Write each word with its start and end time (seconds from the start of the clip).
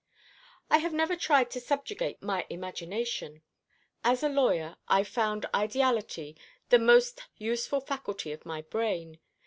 "I 0.71 0.79
have 0.79 0.95
never 0.95 1.15
tried 1.15 1.51
to 1.51 1.59
subjugate 1.59 2.23
my 2.23 2.47
imagination. 2.49 3.43
As 4.03 4.23
a 4.23 4.29
lawyer 4.29 4.77
I 4.87 5.03
found 5.03 5.45
ideality 5.53 6.35
the 6.69 6.79
most 6.79 7.21
useful 7.37 7.81
faculty 7.81 8.31
of 8.31 8.43
my 8.43 8.63
brain. 8.63 9.19